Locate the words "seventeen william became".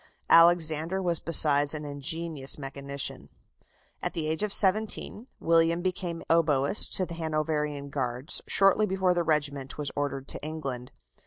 4.51-6.23